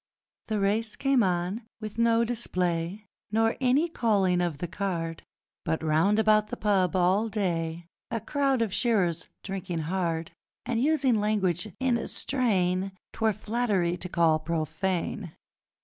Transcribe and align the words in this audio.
The 0.47 0.59
race 0.59 0.95
came 0.95 1.21
on 1.21 1.67
with 1.79 1.99
no 1.99 2.23
display, 2.25 3.05
Nor 3.31 3.55
any 3.61 3.87
calling 3.87 4.41
of 4.41 4.57
the 4.57 4.67
card, 4.67 5.21
But 5.63 5.83
round 5.83 6.17
about 6.17 6.47
the 6.47 6.57
pub 6.57 6.95
all 6.95 7.29
day 7.29 7.85
A 8.09 8.19
crowd 8.19 8.63
of 8.63 8.73
shearers, 8.73 9.27
drinking 9.43 9.81
hard, 9.93 10.31
And 10.65 10.81
using 10.81 11.17
language 11.17 11.71
in 11.79 11.97
a 11.97 12.07
strain 12.07 12.93
'Twere 13.13 13.31
flattery 13.33 13.95
to 13.97 14.09
call 14.09 14.39
profane. 14.39 15.33